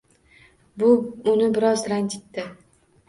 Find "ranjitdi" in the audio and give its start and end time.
1.93-2.47